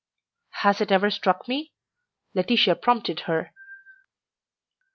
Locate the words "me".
1.47-1.73